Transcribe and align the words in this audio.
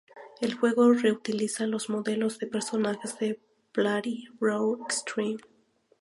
El 0.39 0.55
juego 0.55 0.91
reutiliza 0.93 1.67
los 1.67 1.87
modelos 1.91 2.39
de 2.39 2.47
personajes 2.47 3.19
de 3.19 3.39
"Bloody 3.71 4.29
Roar 4.39 4.79
Extreme". 4.83 5.37